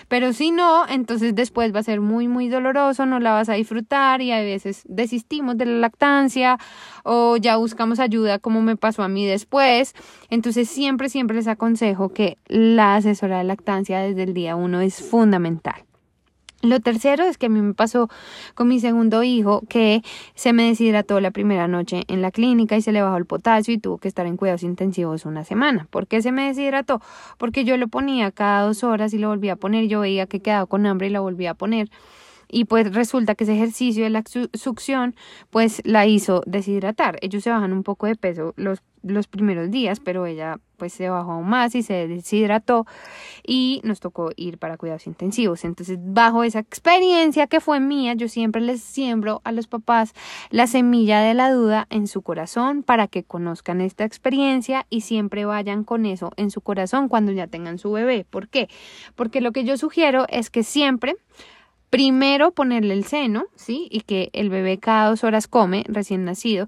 Pero 0.08 0.32
si 0.32 0.50
no, 0.50 0.86
entonces 0.88 1.34
después 1.34 1.74
va 1.74 1.80
a 1.80 1.82
ser 1.82 2.00
muy, 2.00 2.28
muy 2.28 2.48
doloroso, 2.48 3.06
no 3.06 3.20
la 3.20 3.32
vas 3.32 3.48
a 3.48 3.54
disfrutar 3.54 4.22
y 4.22 4.32
a 4.32 4.40
veces 4.40 4.82
desistimos 4.86 5.56
de 5.56 5.66
la 5.66 5.78
lactancia 5.78 6.58
o 7.04 7.36
ya 7.36 7.56
buscamos 7.56 8.00
ayuda 8.00 8.38
como 8.38 8.62
me 8.62 8.76
pasó 8.76 9.02
a 9.02 9.08
mí 9.08 9.26
después. 9.26 9.94
Entonces 10.30 10.68
siempre, 10.68 11.08
siempre 11.08 11.36
les 11.36 11.48
aconsejo 11.48 12.10
que 12.10 12.38
la 12.46 12.96
asesora 12.96 13.38
de 13.38 13.44
lactancia 13.44 14.00
desde 14.00 14.22
el 14.24 14.34
día 14.34 14.56
uno 14.56 14.80
es 14.80 15.02
fundamental. 15.02 15.84
Lo 16.62 16.78
tercero 16.78 17.24
es 17.24 17.38
que 17.38 17.46
a 17.46 17.48
mí 17.48 17.60
me 17.60 17.74
pasó 17.74 18.08
con 18.54 18.68
mi 18.68 18.78
segundo 18.78 19.24
hijo 19.24 19.62
que 19.68 20.02
se 20.36 20.52
me 20.52 20.68
deshidrató 20.68 21.20
la 21.20 21.32
primera 21.32 21.66
noche 21.66 22.04
en 22.06 22.22
la 22.22 22.30
clínica 22.30 22.76
y 22.76 22.82
se 22.82 22.92
le 22.92 23.02
bajó 23.02 23.16
el 23.16 23.26
potasio 23.26 23.74
y 23.74 23.78
tuvo 23.78 23.98
que 23.98 24.06
estar 24.06 24.26
en 24.26 24.36
cuidados 24.36 24.62
intensivos 24.62 25.26
una 25.26 25.42
semana. 25.42 25.88
¿Por 25.90 26.06
qué 26.06 26.22
se 26.22 26.30
me 26.30 26.46
deshidrató? 26.46 27.00
Porque 27.36 27.64
yo 27.64 27.76
lo 27.76 27.88
ponía 27.88 28.30
cada 28.30 28.62
dos 28.62 28.84
horas 28.84 29.12
y 29.12 29.18
lo 29.18 29.28
volvía 29.28 29.54
a 29.54 29.56
poner. 29.56 29.88
Yo 29.88 30.00
veía 30.00 30.26
que 30.26 30.38
quedaba 30.38 30.66
con 30.66 30.86
hambre 30.86 31.08
y 31.08 31.10
lo 31.10 31.22
volvía 31.22 31.50
a 31.50 31.54
poner 31.54 31.90
y 32.52 32.66
pues 32.66 32.92
resulta 32.94 33.34
que 33.34 33.42
ese 33.44 33.54
ejercicio 33.54 34.04
de 34.04 34.10
la 34.10 34.22
succión 34.54 35.16
pues 35.50 35.80
la 35.84 36.06
hizo 36.06 36.42
deshidratar. 36.46 37.18
Ellos 37.22 37.42
se 37.42 37.50
bajan 37.50 37.72
un 37.72 37.82
poco 37.82 38.06
de 38.06 38.14
peso 38.14 38.52
los, 38.56 38.82
los 39.02 39.26
primeros 39.26 39.70
días, 39.70 40.00
pero 40.00 40.26
ella 40.26 40.58
pues 40.76 40.94
se 40.94 41.08
bajó 41.08 41.32
aún 41.32 41.48
más 41.48 41.76
y 41.76 41.82
se 41.84 42.08
deshidrató 42.08 42.86
y 43.46 43.80
nos 43.84 44.00
tocó 44.00 44.30
ir 44.34 44.58
para 44.58 44.76
cuidados 44.76 45.06
intensivos. 45.06 45.64
Entonces, 45.64 45.98
bajo 46.00 46.42
esa 46.42 46.58
experiencia 46.58 47.46
que 47.46 47.60
fue 47.60 47.78
mía, 47.78 48.14
yo 48.14 48.28
siempre 48.28 48.60
les 48.60 48.82
siembro 48.82 49.42
a 49.44 49.52
los 49.52 49.68
papás 49.68 50.12
la 50.50 50.66
semilla 50.66 51.20
de 51.20 51.34
la 51.34 51.52
duda 51.52 51.86
en 51.90 52.08
su 52.08 52.22
corazón 52.22 52.82
para 52.82 53.06
que 53.06 53.22
conozcan 53.22 53.80
esta 53.80 54.04
experiencia 54.04 54.86
y 54.90 55.02
siempre 55.02 55.44
vayan 55.44 55.84
con 55.84 56.04
eso 56.04 56.32
en 56.36 56.50
su 56.50 56.60
corazón 56.60 57.08
cuando 57.08 57.30
ya 57.30 57.46
tengan 57.46 57.78
su 57.78 57.92
bebé. 57.92 58.26
¿Por 58.28 58.48
qué? 58.48 58.68
Porque 59.14 59.40
lo 59.40 59.52
que 59.52 59.62
yo 59.64 59.76
sugiero 59.76 60.26
es 60.28 60.50
que 60.50 60.64
siempre 60.64 61.14
primero 61.92 62.52
ponerle 62.52 62.94
el 62.94 63.04
seno, 63.04 63.48
¿sí? 63.54 63.86
Y 63.90 64.00
que 64.00 64.30
el 64.32 64.48
bebé 64.48 64.78
cada 64.78 65.10
dos 65.10 65.24
horas 65.24 65.46
come, 65.46 65.84
recién 65.88 66.24
nacido, 66.24 66.66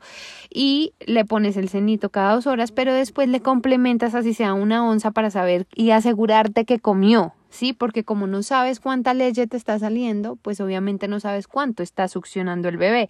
y 0.53 0.93
le 1.01 1.25
pones 1.25 1.57
el 1.57 1.71
cenito 1.71 2.11
cada 2.11 2.35
dos 2.35 2.47
horas, 2.47 2.73
pero 2.73 2.93
después 2.93 3.31
le 3.31 3.41
complementas 3.41 4.15
así 4.15 4.35
sea 4.35 4.53
una 4.53 4.87
onza 4.87 5.13
para 5.13 5.31
saber 5.31 5.67
y 5.75 5.93
asegurarte 5.93 6.67
que 6.67 6.79
comió, 6.79 7.33
¿sí? 7.55 7.73
Porque 7.73 8.05
como 8.05 8.27
no 8.27 8.43
sabes 8.43 8.81
cuánta 8.81 9.15
leche 9.15 9.47
te 9.47 9.57
está 9.57 9.79
saliendo, 9.79 10.37
pues 10.37 10.61
obviamente 10.61 11.09
no 11.09 11.21
sabes 11.21 11.47
cuánto 11.47 11.83
está 11.83 12.09
succionando 12.09 12.69
el 12.69 12.77
bebé. 12.77 13.09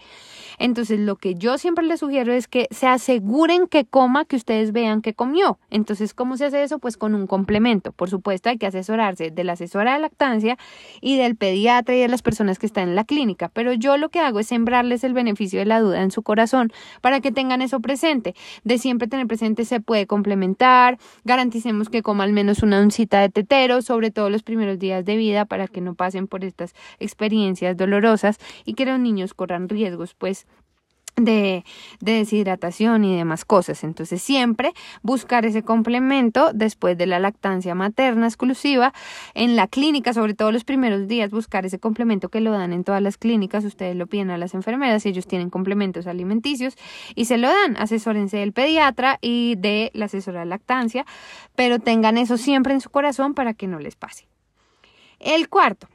Entonces, 0.59 1.01
lo 1.01 1.17
que 1.17 1.35
yo 1.35 1.59
siempre 1.59 1.85
les 1.85 2.01
sugiero 2.01 2.33
es 2.33 2.47
que 2.47 2.69
se 2.71 2.87
aseguren 2.87 3.67
que 3.67 3.85
coma, 3.85 4.25
que 4.25 4.37
ustedes 4.37 4.73
vean 4.73 5.03
que 5.03 5.15
comió. 5.15 5.59
Entonces, 5.71 6.15
¿cómo 6.15 6.37
se 6.37 6.47
hace 6.47 6.63
eso? 6.63 6.79
Pues 6.79 6.97
con 6.97 7.15
un 7.15 7.27
complemento. 7.27 7.93
Por 7.93 8.11
supuesto, 8.11 8.51
hay 8.51 8.59
que 8.59 8.67
asesorarse 8.67 9.31
de 9.31 9.45
la 9.45 9.55
asesora 9.55 9.95
de 9.95 10.01
lactancia 10.01 10.59
y 11.01 11.17
del 11.17 11.37
pediatra 11.37 11.95
y 11.95 12.01
de 12.01 12.09
las 12.09 12.23
personas 12.23 12.59
que 12.59 12.67
están 12.67 12.91
en 12.91 12.95
la 12.95 13.05
clínica. 13.05 13.49
Pero 13.49 13.73
yo 13.73 13.97
lo 13.97 14.11
que 14.11 14.21
hago 14.21 14.41
es 14.41 14.47
sembrarles 14.47 15.05
el 15.05 15.15
beneficio 15.15 15.59
de 15.59 15.65
la 15.65 15.81
duda 15.81 16.03
en 16.03 16.11
su 16.11 16.23
corazón 16.23 16.73
para 17.01 17.21
que 17.21 17.33
tengan 17.33 17.63
eso 17.63 17.81
presente. 17.81 18.35
De 18.63 18.79
siempre 18.79 19.09
tener 19.09 19.27
presente 19.27 19.65
se 19.65 19.81
puede 19.81 20.07
complementar, 20.07 20.99
garanticemos 21.25 21.89
que 21.89 22.03
coma 22.03 22.25
al 22.25 22.33
menos 22.33 22.63
una 22.63 22.81
oncita 22.81 23.21
de 23.21 23.31
tetero, 23.31 23.81
sobre 23.81 24.11
todo 24.11 24.34
los 24.35 24.43
primeros 24.43 24.79
días 24.79 25.05
de 25.05 25.17
vida, 25.17 25.47
para 25.47 25.69
que 25.69 25.81
no 25.81 25.95
pasen 25.95 26.27
por 26.27 26.45
estas 26.45 26.75
experiencias 26.99 27.77
dolorosas 27.77 28.39
y 28.65 28.75
que 28.75 28.85
los 28.85 28.99
niños 29.01 29.33
corran 29.33 29.69
riesgos, 29.69 30.15
pues 30.15 30.47
de, 31.17 31.65
de, 32.01 32.13
deshidratación 32.13 33.05
y 33.05 33.17
demás 33.17 33.45
cosas. 33.45 33.85
Entonces 33.85 34.23
siempre 34.23 34.73
buscar 35.03 35.47
ese 35.47 35.63
complemento 35.63 36.51
después 36.53 36.99
de 36.99 37.07
la 37.07 37.19
lactancia 37.19 37.75
materna 37.75 38.27
exclusiva 38.27 38.93
en 39.35 39.57
la 39.57 39.67
clínica, 39.67 40.13
sobre 40.13 40.35
todo 40.35 40.53
los 40.53 40.65
primeros 40.65 41.09
días, 41.09 41.31
buscar 41.31 41.67
ese 41.67 41.79
complemento 41.79 42.29
que 42.29 42.41
lo 42.41 42.53
dan 42.53 42.73
en 42.73 42.85
todas 42.85 43.03
las 43.03 43.17
clínicas. 43.17 43.65
Ustedes 43.65 43.97
lo 43.97 44.07
piden 44.07 44.31
a 44.31 44.39
las 44.39 44.55
enfermeras 44.55 45.05
ellos 45.07 45.27
tienen 45.27 45.51
complementos 45.51 46.07
alimenticios 46.07 46.77
y 47.15 47.25
se 47.27 47.39
lo 47.39 47.49
dan. 47.49 47.77
Asesórense 47.77 48.39
del 48.39 48.53
pediatra 48.53 49.19
y 49.21 49.57
de 49.57 49.91
la 49.95 50.07
asesora 50.07 50.41
de 50.41 50.47
lactancia, 50.47 51.07
pero 51.55 51.79
tengan 51.79 52.19
eso 52.19 52.37
siempre 52.37 52.75
en 52.75 52.81
su 52.81 52.91
corazón 52.91 53.35
para 53.35 53.55
que 53.55 53.67
no 53.67 53.79
les 53.79 53.97
pase. 53.97 54.27
El 55.21 55.49
cuarto, 55.49 55.89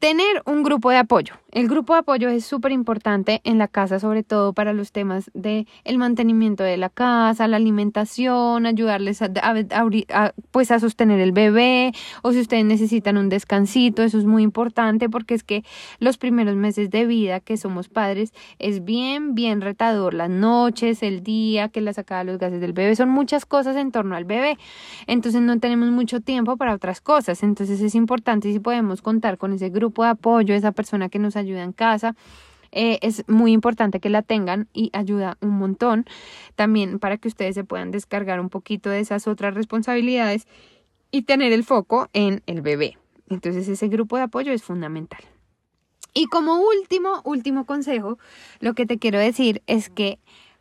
tener 0.00 0.42
un 0.46 0.62
grupo 0.62 0.90
de 0.90 0.96
apoyo. 0.96 1.34
El 1.52 1.68
grupo 1.68 1.92
de 1.92 1.98
apoyo 1.98 2.28
es 2.28 2.44
súper 2.44 2.72
importante 2.72 3.40
en 3.44 3.58
la 3.58 3.68
casa, 3.68 3.98
sobre 3.98 4.22
todo 4.22 4.52
para 4.54 4.72
los 4.72 4.92
temas 4.92 5.30
de 5.34 5.66
el 5.84 5.98
mantenimiento 5.98 6.62
de 6.62 6.76
la 6.76 6.88
casa, 6.88 7.48
la 7.48 7.56
alimentación, 7.56 8.66
ayudarles 8.66 9.20
a, 9.20 9.30
pues 10.52 10.70
a 10.70 10.78
sostener 10.78 11.20
el 11.20 11.32
bebé 11.32 11.92
o 12.22 12.32
si 12.32 12.40
ustedes 12.40 12.64
necesitan 12.64 13.18
un 13.18 13.28
descansito, 13.28 14.02
eso 14.02 14.16
es 14.18 14.24
muy 14.24 14.42
importante 14.42 15.10
porque 15.10 15.34
es 15.34 15.42
que 15.42 15.64
los 15.98 16.18
primeros 16.18 16.54
meses 16.54 16.88
de 16.88 17.04
vida 17.04 17.40
que 17.40 17.56
somos 17.56 17.88
padres 17.88 18.32
es 18.58 18.84
bien, 18.84 19.34
bien 19.34 19.60
retador, 19.60 20.14
las 20.14 20.30
noches, 20.30 21.02
el 21.02 21.22
día, 21.22 21.68
que 21.68 21.80
la 21.80 21.92
sacada 21.92 22.24
los 22.24 22.38
gases 22.38 22.60
del 22.60 22.72
bebé, 22.72 22.94
son 22.96 23.10
muchas 23.10 23.44
cosas 23.44 23.76
en 23.76 23.90
torno 23.90 24.14
al 24.14 24.24
bebé, 24.24 24.56
entonces 25.08 25.42
no 25.42 25.58
tenemos 25.58 25.90
mucho 25.90 26.20
tiempo 26.20 26.56
para 26.56 26.74
otras 26.74 27.00
cosas, 27.00 27.42
entonces 27.42 27.80
es 27.80 27.94
importante 27.96 28.50
si 28.52 28.60
podemos 28.60 29.02
contar 29.02 29.36
con 29.36 29.52
ese 29.52 29.68
grupo 29.68 29.89
de 29.90 30.08
apoyo, 30.10 30.54
esa 30.54 30.72
persona 30.72 31.08
que 31.08 31.18
nos 31.18 31.36
ayuda 31.36 31.62
en 31.62 31.72
casa. 31.72 32.16
Eh, 32.72 32.98
es 33.02 33.24
muy 33.28 33.52
importante 33.52 33.98
que 33.98 34.10
la 34.10 34.22
tengan 34.22 34.68
y 34.72 34.90
ayuda 34.92 35.36
un 35.40 35.58
montón 35.58 36.06
también 36.54 37.00
para 37.00 37.16
que 37.16 37.26
ustedes 37.26 37.56
se 37.56 37.64
puedan 37.64 37.90
descargar 37.90 38.38
un 38.38 38.48
poquito 38.48 38.90
de 38.90 39.00
esas 39.00 39.26
otras 39.26 39.54
responsabilidades 39.54 40.46
y 41.10 41.22
tener 41.22 41.52
el 41.52 41.64
foco 41.64 42.08
en 42.12 42.42
el 42.46 42.62
bebé. 42.62 42.96
Entonces 43.28 43.68
ese 43.68 43.88
grupo 43.88 44.16
de 44.16 44.22
apoyo 44.22 44.52
es 44.52 44.62
fundamental. 44.62 45.20
Y 46.12 46.26
como 46.26 46.60
último, 46.60 47.22
último 47.24 47.64
consejo, 47.66 48.18
lo 48.58 48.74
que 48.74 48.86
te 48.86 48.98
quiero 48.98 49.18
decir 49.18 49.62
es 49.66 49.90
que 49.90 50.18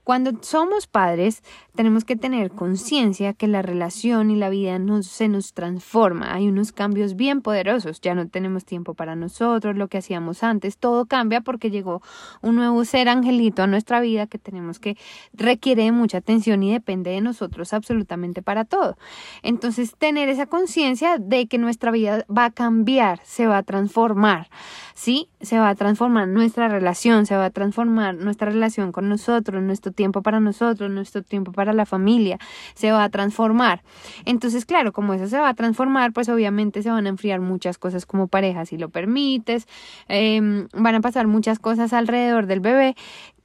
cuando 0.09 0.31
somos 0.41 0.87
padres, 0.87 1.43
tenemos 1.75 2.03
que 2.03 2.15
tener 2.15 2.49
conciencia 2.49 3.33
que 3.33 3.47
la 3.47 3.61
relación 3.61 4.31
y 4.31 4.35
la 4.35 4.49
vida 4.49 4.75
se 5.03 5.27
nos 5.27 5.53
transforma. 5.53 6.33
Hay 6.33 6.47
unos 6.47 6.71
cambios 6.71 7.15
bien 7.15 7.43
poderosos. 7.43 8.01
Ya 8.01 8.15
no 8.15 8.27
tenemos 8.27 8.65
tiempo 8.65 8.95
para 8.95 9.15
nosotros, 9.15 9.77
lo 9.77 9.87
que 9.87 9.99
hacíamos 9.99 10.41
antes. 10.41 10.79
Todo 10.79 11.05
cambia 11.05 11.41
porque 11.41 11.69
llegó 11.69 12.01
un 12.41 12.55
nuevo 12.55 12.83
ser 12.85 13.07
angelito 13.07 13.61
a 13.61 13.67
nuestra 13.67 14.01
vida 14.01 14.25
que 14.25 14.39
tenemos 14.39 14.79
que 14.79 14.97
requiere 15.31 15.91
mucha 15.91 16.17
atención 16.17 16.63
y 16.63 16.71
depende 16.73 17.11
de 17.11 17.21
nosotros 17.21 17.71
absolutamente 17.71 18.41
para 18.41 18.65
todo. 18.65 18.97
Entonces, 19.43 19.93
tener 19.95 20.27
esa 20.27 20.47
conciencia 20.47 21.19
de 21.19 21.45
que 21.45 21.59
nuestra 21.59 21.91
vida 21.91 22.25
va 22.35 22.45
a 22.45 22.51
cambiar, 22.51 23.19
se 23.25 23.45
va 23.45 23.57
a 23.57 23.63
transformar. 23.63 24.49
¿Sí? 24.95 25.29
Se 25.39 25.59
va 25.59 25.69
a 25.69 25.75
transformar 25.75 26.27
nuestra 26.27 26.67
relación, 26.67 27.25
se 27.25 27.37
va 27.37 27.45
a 27.45 27.49
transformar 27.51 28.15
nuestra 28.15 28.49
relación 28.49 28.91
con 28.91 29.07
nosotros, 29.07 29.63
nuestro 29.63 29.93
tiempo 29.99 30.21
para 30.21 30.39
nosotros, 30.39 30.89
nuestro 30.89 31.23
tiempo 31.23 31.51
para 31.51 31.73
la 31.73 31.85
familia, 31.85 32.39
se 32.73 32.89
va 32.93 33.03
a 33.03 33.09
transformar. 33.09 33.81
Entonces, 34.23 34.63
claro, 34.63 34.93
como 34.93 35.13
eso 35.13 35.27
se 35.27 35.37
va 35.37 35.49
a 35.49 35.53
transformar, 35.53 36.13
pues 36.13 36.29
obviamente 36.29 36.81
se 36.81 36.89
van 36.89 37.05
a 37.05 37.09
enfriar 37.09 37.41
muchas 37.41 37.77
cosas 37.77 38.05
como 38.05 38.29
pareja, 38.29 38.65
si 38.65 38.77
lo 38.77 38.87
permites, 38.87 39.67
em, 40.07 40.69
van 40.73 40.95
a 40.95 41.01
pasar 41.01 41.27
muchas 41.27 41.59
cosas 41.59 41.91
alrededor 41.91 42.45
del 42.45 42.61
bebé 42.61 42.95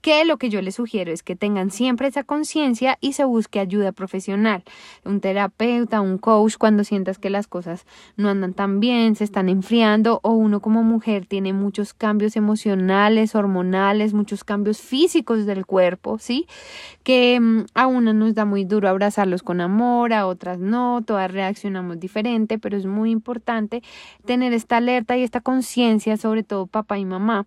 que 0.05 0.27
lo 0.27 0.37
que 0.37 0.51
yo 0.51 0.61
les 0.61 0.75
sugiero 0.75 1.11
es 1.11 1.23
que 1.23 1.35
tengan 1.35 1.71
siempre 1.71 2.07
esa 2.09 2.25
conciencia 2.25 2.99
y 3.01 3.15
se 3.15 3.25
busque 3.25 3.59
ayuda 3.59 3.91
profesional, 3.91 4.63
un 5.03 5.21
terapeuta, 5.21 6.03
un 6.03 6.19
coach 6.19 6.57
cuando 6.59 6.85
sientas 6.85 7.17
que 7.19 7.31
las 7.31 7.47
cosas 7.47 7.87
no 8.19 8.29
andan 8.29 8.53
tan 8.53 8.81
bien, 8.81 9.17
se 9.17 9.25
están 9.25 9.49
enfriando 9.49 10.21
o 10.23 10.33
uno 10.33 10.61
como 10.61 10.83
mujer 10.83 11.25
tiene 11.25 11.55
muchos 11.55 11.95
cambios 11.95 12.37
emocionales, 12.37 13.35
hormonales, 13.35 14.13
muchos 14.13 14.45
cambios 14.45 14.83
físicos 14.83 15.47
del 15.47 15.65
cuerpo, 15.65 16.19
¿sí? 16.19 16.47
Que 17.03 17.41
mm, 17.41 17.65
a 17.73 17.87
una 17.87 18.13
nos 18.13 18.35
da 18.35 18.45
muy 18.45 18.67
duro 18.67 18.91
abrazarlos 18.91 19.43
con 19.43 19.63
amor, 19.63 20.13
a 20.13 20.27
otras 20.27 20.59
no, 20.59 21.01
todas 21.03 21.31
reaccionamos 21.31 21.99
diferente, 21.99 22.59
pero 22.59 22.77
es 22.77 22.85
muy 22.85 23.11
importante 23.11 23.83
tener 24.27 24.53
esta 24.53 24.77
alerta 24.77 25.17
y 25.17 25.23
esta 25.23 25.41
conciencia, 25.41 26.19
sobre 26.19 26.43
todo 26.43 26.67
papá 26.67 26.99
y 26.99 27.07
mamá, 27.07 27.47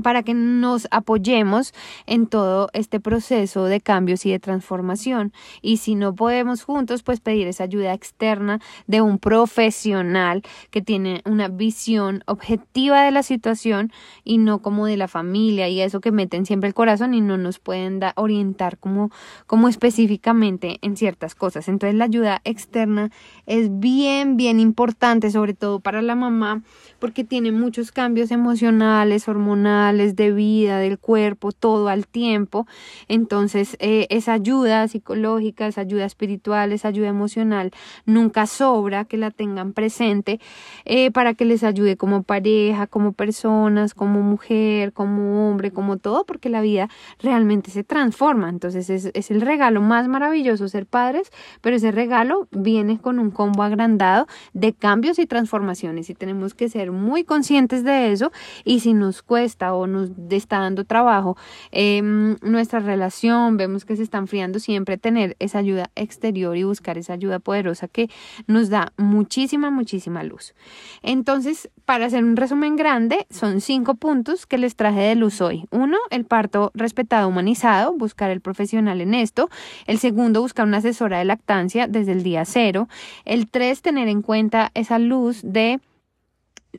para 0.00 0.22
que 0.22 0.34
nos 0.34 0.88
apoyemos 0.90 1.74
en 2.06 2.26
todo 2.26 2.70
este 2.72 3.00
proceso 3.00 3.64
de 3.64 3.80
cambios 3.80 4.24
y 4.24 4.30
de 4.30 4.38
transformación. 4.38 5.32
Y 5.60 5.78
si 5.78 5.94
no 5.94 6.14
podemos 6.14 6.62
juntos, 6.62 7.02
pues 7.02 7.20
pedir 7.20 7.46
esa 7.46 7.64
ayuda 7.64 7.92
externa 7.92 8.60
de 8.86 9.02
un 9.02 9.18
profesional 9.18 10.42
que 10.70 10.80
tiene 10.80 11.22
una 11.24 11.48
visión 11.48 12.22
objetiva 12.26 13.02
de 13.02 13.10
la 13.10 13.22
situación 13.22 13.92
y 14.24 14.38
no 14.38 14.60
como 14.60 14.86
de 14.86 14.96
la 14.96 15.08
familia 15.08 15.68
y 15.68 15.80
eso 15.80 16.00
que 16.00 16.12
meten 16.12 16.46
siempre 16.46 16.68
el 16.68 16.74
corazón 16.74 17.14
y 17.14 17.20
no 17.20 17.36
nos 17.36 17.58
pueden 17.58 18.00
orientar 18.16 18.78
como, 18.78 19.10
como 19.46 19.68
específicamente 19.68 20.78
en 20.82 20.96
ciertas 20.96 21.34
cosas. 21.34 21.68
Entonces 21.68 21.96
la 21.96 22.04
ayuda 22.04 22.40
externa 22.44 23.10
es 23.46 23.78
bien, 23.78 24.36
bien 24.36 24.60
importante, 24.60 25.30
sobre 25.30 25.54
todo 25.54 25.80
para 25.80 26.00
la 26.02 26.14
mamá, 26.14 26.62
porque 26.98 27.24
tiene 27.24 27.52
muchos 27.52 27.92
cambios 27.92 28.30
emocionales, 28.30 29.28
hormonales, 29.28 29.81
de 29.90 30.32
vida, 30.32 30.78
del 30.78 30.98
cuerpo, 30.98 31.50
todo 31.50 31.88
al 31.88 32.06
tiempo. 32.06 32.66
Entonces, 33.08 33.76
eh, 33.80 34.06
esa 34.10 34.34
ayuda 34.34 34.86
psicológica, 34.86 35.66
esa 35.66 35.80
ayuda 35.80 36.04
espiritual, 36.04 36.72
esa 36.72 36.88
ayuda 36.88 37.08
emocional, 37.08 37.72
nunca 38.06 38.46
sobra 38.46 39.04
que 39.04 39.16
la 39.16 39.30
tengan 39.30 39.72
presente 39.72 40.40
eh, 40.84 41.10
para 41.10 41.34
que 41.34 41.44
les 41.44 41.64
ayude 41.64 41.96
como 41.96 42.22
pareja, 42.22 42.86
como 42.86 43.12
personas, 43.12 43.94
como 43.94 44.20
mujer, 44.20 44.92
como 44.92 45.50
hombre, 45.50 45.72
como 45.72 45.96
todo, 45.96 46.24
porque 46.24 46.48
la 46.48 46.60
vida 46.60 46.88
realmente 47.20 47.70
se 47.70 47.82
transforma. 47.82 48.48
Entonces, 48.48 48.88
es, 48.90 49.10
es 49.12 49.30
el 49.30 49.40
regalo 49.40 49.80
más 49.80 50.06
maravilloso 50.06 50.68
ser 50.68 50.86
padres, 50.86 51.30
pero 51.60 51.76
ese 51.76 51.90
regalo 51.90 52.46
viene 52.52 53.00
con 53.00 53.18
un 53.18 53.30
combo 53.30 53.62
agrandado 53.62 54.26
de 54.52 54.72
cambios 54.72 55.18
y 55.18 55.26
transformaciones 55.26 56.10
y 56.10 56.14
tenemos 56.14 56.54
que 56.54 56.68
ser 56.68 56.92
muy 56.92 57.24
conscientes 57.24 57.84
de 57.84 58.12
eso 58.12 58.32
y 58.64 58.80
si 58.80 58.94
nos 58.94 59.22
cuesta 59.22 59.71
o 59.74 59.86
nos 59.86 60.10
está 60.30 60.58
dando 60.58 60.84
trabajo 60.84 61.36
em, 61.70 62.36
nuestra 62.42 62.80
relación, 62.80 63.56
vemos 63.56 63.84
que 63.84 63.96
se 63.96 64.02
está 64.02 64.18
enfriando, 64.18 64.58
siempre 64.58 64.98
tener 64.98 65.36
esa 65.38 65.58
ayuda 65.58 65.90
exterior 65.94 66.56
y 66.56 66.64
buscar 66.64 66.98
esa 66.98 67.14
ayuda 67.14 67.38
poderosa 67.38 67.88
que 67.88 68.08
nos 68.46 68.68
da 68.68 68.92
muchísima, 68.96 69.70
muchísima 69.70 70.22
luz. 70.22 70.54
Entonces, 71.02 71.70
para 71.84 72.06
hacer 72.06 72.24
un 72.24 72.36
resumen 72.36 72.76
grande, 72.76 73.26
son 73.30 73.60
cinco 73.60 73.94
puntos 73.94 74.46
que 74.46 74.58
les 74.58 74.76
traje 74.76 75.00
de 75.00 75.14
luz 75.14 75.40
hoy. 75.40 75.66
Uno, 75.70 75.98
el 76.10 76.24
parto 76.24 76.70
respetado, 76.74 77.28
humanizado, 77.28 77.92
buscar 77.92 78.30
el 78.30 78.40
profesional 78.40 79.00
en 79.00 79.14
esto. 79.14 79.48
El 79.86 79.98
segundo, 79.98 80.40
buscar 80.40 80.66
una 80.66 80.78
asesora 80.78 81.18
de 81.18 81.24
lactancia 81.24 81.86
desde 81.88 82.12
el 82.12 82.22
día 82.22 82.44
cero. 82.44 82.88
El 83.24 83.48
tres, 83.48 83.82
tener 83.82 84.08
en 84.08 84.22
cuenta 84.22 84.70
esa 84.74 84.98
luz 84.98 85.40
de 85.42 85.80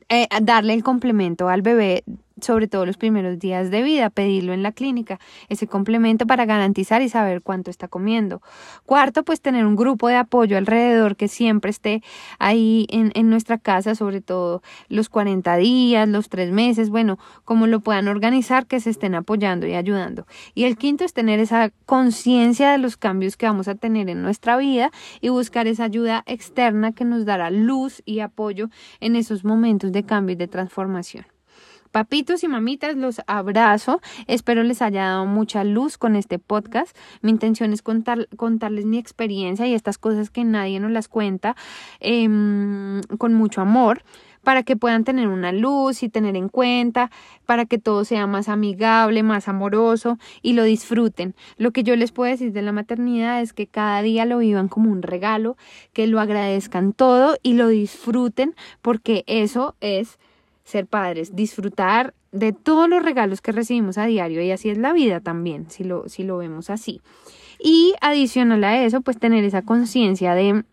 eh, 0.08 0.28
darle 0.42 0.74
el 0.74 0.82
complemento 0.82 1.48
al 1.48 1.62
bebé 1.62 2.04
sobre 2.44 2.68
todo 2.68 2.86
los 2.86 2.96
primeros 2.96 3.38
días 3.38 3.70
de 3.70 3.82
vida, 3.82 4.10
pedirlo 4.10 4.52
en 4.52 4.62
la 4.62 4.72
clínica, 4.72 5.18
ese 5.48 5.66
complemento 5.66 6.26
para 6.26 6.44
garantizar 6.44 7.02
y 7.02 7.08
saber 7.08 7.42
cuánto 7.42 7.70
está 7.70 7.88
comiendo. 7.88 8.42
Cuarto, 8.86 9.24
pues 9.24 9.40
tener 9.40 9.66
un 9.66 9.76
grupo 9.76 10.08
de 10.08 10.16
apoyo 10.16 10.56
alrededor 10.56 11.16
que 11.16 11.28
siempre 11.28 11.70
esté 11.70 12.02
ahí 12.38 12.86
en, 12.90 13.10
en 13.14 13.30
nuestra 13.30 13.58
casa, 13.58 13.94
sobre 13.94 14.20
todo 14.20 14.62
los 14.88 15.08
40 15.08 15.56
días, 15.56 16.08
los 16.08 16.28
tres 16.28 16.52
meses, 16.52 16.90
bueno, 16.90 17.18
como 17.44 17.66
lo 17.66 17.80
puedan 17.80 18.08
organizar, 18.08 18.66
que 18.66 18.80
se 18.80 18.90
estén 18.90 19.14
apoyando 19.14 19.66
y 19.66 19.74
ayudando. 19.74 20.26
Y 20.54 20.64
el 20.64 20.76
quinto 20.76 21.04
es 21.04 21.12
tener 21.12 21.40
esa 21.40 21.70
conciencia 21.86 22.70
de 22.70 22.78
los 22.78 22.96
cambios 22.96 23.36
que 23.36 23.46
vamos 23.46 23.68
a 23.68 23.74
tener 23.74 24.08
en 24.08 24.22
nuestra 24.22 24.56
vida 24.56 24.90
y 25.20 25.30
buscar 25.30 25.66
esa 25.66 25.84
ayuda 25.84 26.22
externa 26.26 26.92
que 26.92 27.04
nos 27.04 27.24
dará 27.24 27.50
luz 27.50 28.02
y 28.04 28.20
apoyo 28.20 28.68
en 29.00 29.16
esos 29.16 29.44
momentos 29.44 29.92
de 29.92 30.04
cambio 30.04 30.34
y 30.34 30.36
de 30.36 30.48
transformación. 30.48 31.33
Papitos 31.94 32.42
y 32.42 32.48
mamitas, 32.48 32.96
los 32.96 33.22
abrazo. 33.28 34.00
Espero 34.26 34.64
les 34.64 34.82
haya 34.82 35.04
dado 35.04 35.26
mucha 35.26 35.62
luz 35.62 35.96
con 35.96 36.16
este 36.16 36.40
podcast. 36.40 36.96
Mi 37.22 37.30
intención 37.30 37.72
es 37.72 37.82
contar, 37.82 38.26
contarles 38.36 38.84
mi 38.84 38.98
experiencia 38.98 39.68
y 39.68 39.74
estas 39.74 39.96
cosas 39.96 40.28
que 40.28 40.42
nadie 40.42 40.80
nos 40.80 40.90
las 40.90 41.06
cuenta 41.06 41.54
em, 42.00 43.00
con 43.16 43.34
mucho 43.34 43.60
amor 43.60 44.02
para 44.42 44.64
que 44.64 44.74
puedan 44.74 45.04
tener 45.04 45.28
una 45.28 45.52
luz 45.52 46.02
y 46.02 46.08
tener 46.08 46.34
en 46.34 46.48
cuenta, 46.48 47.12
para 47.46 47.64
que 47.64 47.78
todo 47.78 48.04
sea 48.04 48.26
más 48.26 48.48
amigable, 48.48 49.22
más 49.22 49.46
amoroso 49.46 50.18
y 50.42 50.54
lo 50.54 50.64
disfruten. 50.64 51.36
Lo 51.58 51.70
que 51.70 51.84
yo 51.84 51.94
les 51.94 52.10
puedo 52.10 52.28
decir 52.28 52.50
de 52.50 52.62
la 52.62 52.72
maternidad 52.72 53.40
es 53.40 53.52
que 53.52 53.68
cada 53.68 54.02
día 54.02 54.24
lo 54.24 54.38
vivan 54.38 54.66
como 54.66 54.90
un 54.90 55.02
regalo, 55.02 55.56
que 55.92 56.08
lo 56.08 56.18
agradezcan 56.18 56.92
todo 56.92 57.36
y 57.44 57.52
lo 57.52 57.68
disfruten 57.68 58.56
porque 58.82 59.22
eso 59.28 59.76
es 59.80 60.18
ser 60.64 60.86
padres, 60.86 61.36
disfrutar 61.36 62.14
de 62.32 62.52
todos 62.52 62.88
los 62.88 63.02
regalos 63.02 63.40
que 63.40 63.52
recibimos 63.52 63.98
a 63.98 64.06
diario 64.06 64.42
y 64.42 64.50
así 64.50 64.70
es 64.70 64.78
la 64.78 64.92
vida 64.92 65.20
también, 65.20 65.70
si 65.70 65.84
lo, 65.84 66.08
si 66.08 66.24
lo 66.24 66.38
vemos 66.38 66.70
así. 66.70 67.00
Y 67.58 67.94
adicional 68.00 68.64
a 68.64 68.82
eso, 68.84 69.00
pues 69.00 69.18
tener 69.18 69.44
esa 69.44 69.62
conciencia 69.62 70.34
de 70.34 70.64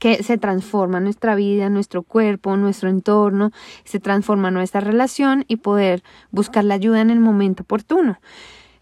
que 0.00 0.22
se 0.22 0.38
transforma 0.38 1.00
nuestra 1.00 1.34
vida, 1.34 1.68
nuestro 1.68 2.02
cuerpo, 2.02 2.56
nuestro 2.56 2.88
entorno, 2.88 3.50
se 3.84 4.00
transforma 4.00 4.50
nuestra 4.50 4.80
relación 4.80 5.44
y 5.48 5.56
poder 5.56 6.02
buscar 6.30 6.64
la 6.64 6.74
ayuda 6.74 7.00
en 7.00 7.10
el 7.10 7.20
momento 7.20 7.62
oportuno. 7.62 8.18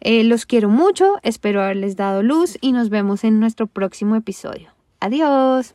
Eh, 0.00 0.24
los 0.24 0.46
quiero 0.46 0.68
mucho, 0.68 1.18
espero 1.22 1.62
haberles 1.62 1.96
dado 1.96 2.22
luz 2.22 2.56
y 2.60 2.72
nos 2.72 2.88
vemos 2.88 3.24
en 3.24 3.38
nuestro 3.38 3.66
próximo 3.66 4.16
episodio. 4.16 4.70
Adiós. 5.00 5.74